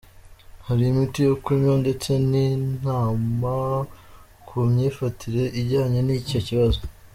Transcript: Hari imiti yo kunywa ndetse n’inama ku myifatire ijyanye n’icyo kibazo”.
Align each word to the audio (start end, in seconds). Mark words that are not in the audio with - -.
Hari 0.67 0.83
imiti 0.91 1.19
yo 1.27 1.33
kunywa 1.43 1.75
ndetse 1.83 2.09
n’inama 2.29 3.53
ku 4.47 4.55
myifatire 4.71 5.43
ijyanye 5.59 5.99
n’icyo 6.03 6.39
kibazo”. 6.47 6.79